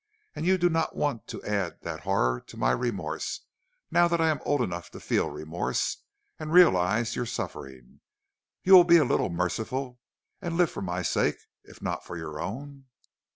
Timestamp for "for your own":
12.03-12.85